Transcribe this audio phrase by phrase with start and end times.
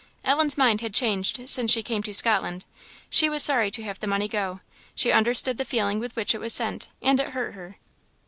[0.25, 2.65] Ellen's mind had changed since she came to Scotland;
[3.07, 4.61] she was sorry to have the money go;
[4.95, 7.77] she understood the feeling with which it was sent, and it hurt her.